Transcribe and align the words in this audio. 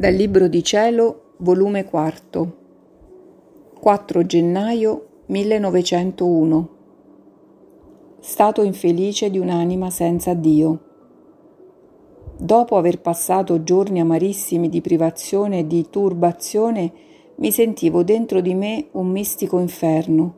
Dal 0.00 0.14
Libro 0.14 0.48
di 0.48 0.64
Cielo, 0.64 1.34
volume 1.40 1.84
4, 1.84 2.56
4 3.78 4.24
gennaio 4.24 5.06
1901. 5.26 6.68
Stato 8.18 8.62
infelice 8.62 9.28
di 9.28 9.38
un'anima 9.38 9.90
senza 9.90 10.32
Dio. 10.32 10.80
Dopo 12.34 12.78
aver 12.78 13.02
passato 13.02 13.62
giorni 13.62 14.00
amarissimi 14.00 14.70
di 14.70 14.80
privazione 14.80 15.58
e 15.58 15.66
di 15.66 15.90
turbazione, 15.90 16.92
mi 17.34 17.52
sentivo 17.52 18.02
dentro 18.02 18.40
di 18.40 18.54
me 18.54 18.86
un 18.92 19.08
mistico 19.08 19.58
inferno. 19.58 20.34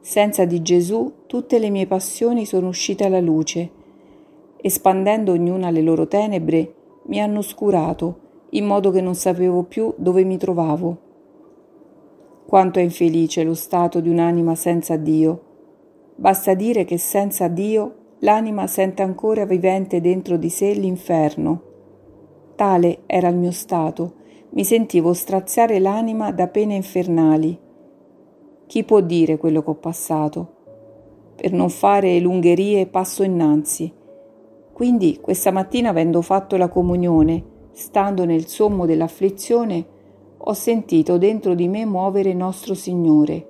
Senza 0.00 0.44
di 0.44 0.62
Gesù 0.62 1.12
tutte 1.26 1.60
le 1.60 1.70
mie 1.70 1.86
passioni 1.86 2.44
sono 2.44 2.66
uscite 2.66 3.04
alla 3.04 3.20
luce. 3.20 3.70
Espandendo 4.60 5.30
ognuna 5.30 5.70
le 5.70 5.80
loro 5.80 6.08
tenebre, 6.08 6.74
mi 7.04 7.20
hanno 7.20 7.38
oscurato 7.38 8.26
in 8.50 8.66
modo 8.66 8.90
che 8.90 9.00
non 9.00 9.14
sapevo 9.14 9.62
più 9.62 9.92
dove 9.96 10.24
mi 10.24 10.36
trovavo. 10.36 11.08
Quanto 12.46 12.78
è 12.78 12.82
infelice 12.82 13.44
lo 13.44 13.54
stato 13.54 14.00
di 14.00 14.08
un'anima 14.08 14.54
senza 14.54 14.96
Dio. 14.96 15.42
Basta 16.16 16.54
dire 16.54 16.84
che 16.84 16.98
senza 16.98 17.48
Dio 17.48 17.94
l'anima 18.20 18.66
sente 18.66 19.02
ancora 19.02 19.44
vivente 19.44 20.00
dentro 20.00 20.36
di 20.36 20.48
sé 20.48 20.72
l'inferno. 20.72 21.62
Tale 22.56 22.98
era 23.06 23.28
il 23.28 23.36
mio 23.36 23.52
stato, 23.52 24.14
mi 24.50 24.64
sentivo 24.64 25.12
straziare 25.12 25.78
l'anima 25.78 26.32
da 26.32 26.48
pene 26.48 26.74
infernali. 26.74 27.58
Chi 28.66 28.84
può 28.84 29.00
dire 29.00 29.36
quello 29.36 29.62
che 29.62 29.70
ho 29.70 29.74
passato? 29.74 30.54
Per 31.36 31.52
non 31.52 31.70
fare 31.70 32.18
lungherie 32.18 32.86
passo 32.86 33.22
innanzi. 33.22 33.92
Quindi 34.72 35.18
questa 35.20 35.50
mattina 35.50 35.90
avendo 35.90 36.20
fatto 36.20 36.56
la 36.56 36.68
comunione, 36.68 37.44
stando 37.72 38.24
nel 38.24 38.46
sommo 38.46 38.86
dell'afflizione, 38.86 39.84
ho 40.36 40.52
sentito 40.52 41.18
dentro 41.18 41.54
di 41.54 41.68
me 41.68 41.84
muovere 41.84 42.32
nostro 42.32 42.74
Signore. 42.74 43.46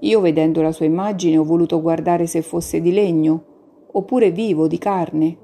Io 0.00 0.20
vedendo 0.20 0.62
la 0.62 0.72
sua 0.72 0.84
immagine 0.84 1.38
ho 1.38 1.44
voluto 1.44 1.80
guardare 1.80 2.26
se 2.26 2.42
fosse 2.42 2.80
di 2.80 2.92
legno, 2.92 3.44
oppure 3.92 4.30
vivo, 4.30 4.68
di 4.68 4.78
carne. 4.78 5.36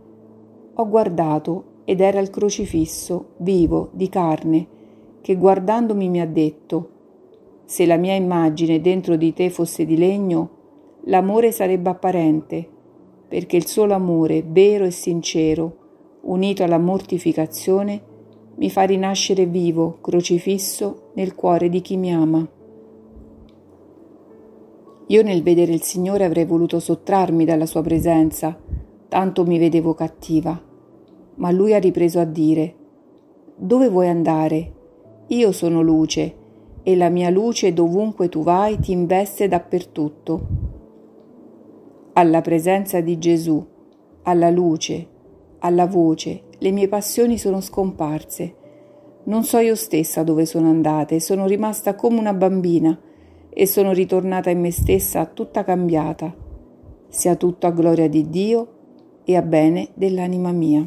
Ho 0.74 0.88
guardato 0.88 1.64
ed 1.84 2.00
era 2.00 2.20
il 2.20 2.30
crocifisso, 2.30 3.30
vivo, 3.38 3.90
di 3.92 4.08
carne, 4.08 4.66
che 5.20 5.36
guardandomi 5.36 6.08
mi 6.08 6.20
ha 6.20 6.26
detto, 6.26 6.88
se 7.64 7.86
la 7.86 7.96
mia 7.96 8.14
immagine 8.14 8.80
dentro 8.80 9.16
di 9.16 9.32
te 9.32 9.50
fosse 9.50 9.84
di 9.86 9.96
legno, 9.96 10.50
l'amore 11.04 11.50
sarebbe 11.50 11.88
apparente, 11.88 12.68
perché 13.26 13.56
il 13.56 13.66
solo 13.66 13.94
amore, 13.94 14.44
vero 14.46 14.84
e 14.84 14.90
sincero, 14.90 15.76
unito 16.24 16.62
alla 16.62 16.78
mortificazione, 16.78 18.02
mi 18.56 18.70
fa 18.70 18.82
rinascere 18.82 19.46
vivo, 19.46 19.98
crocifisso, 20.00 21.10
nel 21.14 21.34
cuore 21.34 21.68
di 21.68 21.80
chi 21.80 21.96
mi 21.96 22.12
ama. 22.12 22.46
Io 25.08 25.22
nel 25.22 25.42
vedere 25.42 25.72
il 25.72 25.82
Signore 25.82 26.24
avrei 26.24 26.44
voluto 26.44 26.80
sottrarmi 26.80 27.44
dalla 27.44 27.66
sua 27.66 27.82
presenza, 27.82 28.56
tanto 29.08 29.44
mi 29.44 29.58
vedevo 29.58 29.94
cattiva. 29.94 30.60
Ma 31.36 31.50
lui 31.50 31.74
ha 31.74 31.78
ripreso 31.78 32.20
a 32.20 32.24
dire, 32.24 32.74
Dove 33.56 33.88
vuoi 33.88 34.08
andare? 34.08 34.72
Io 35.28 35.52
sono 35.52 35.80
luce, 35.80 36.34
e 36.82 36.96
la 36.96 37.08
mia 37.08 37.30
luce 37.30 37.72
dovunque 37.72 38.28
tu 38.28 38.42
vai 38.42 38.78
ti 38.78 38.92
investe 38.92 39.46
dappertutto. 39.46 40.46
Alla 42.14 42.40
presenza 42.40 43.00
di 43.00 43.18
Gesù, 43.18 43.64
alla 44.22 44.50
luce, 44.50 45.08
alla 45.64 45.86
voce, 45.86 46.42
le 46.58 46.70
mie 46.70 46.88
passioni 46.88 47.38
sono 47.38 47.62
scomparse. 47.62 48.54
Non 49.24 49.44
so 49.44 49.58
io 49.58 49.74
stessa 49.74 50.22
dove 50.22 50.44
sono 50.44 50.68
andate, 50.68 51.20
sono 51.20 51.46
rimasta 51.46 51.94
come 51.94 52.18
una 52.18 52.34
bambina 52.34 52.98
e 53.48 53.66
sono 53.66 53.92
ritornata 53.92 54.50
in 54.50 54.60
me 54.60 54.70
stessa 54.70 55.24
tutta 55.24 55.64
cambiata. 55.64 56.34
Sia 57.08 57.34
tutto 57.36 57.66
a 57.66 57.70
gloria 57.70 58.08
di 58.08 58.28
Dio 58.28 58.68
e 59.24 59.36
a 59.36 59.42
bene 59.42 59.88
dell'anima 59.94 60.52
mia. 60.52 60.86